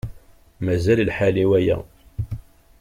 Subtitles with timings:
[0.65, 1.77] Mazal lḥal i waya.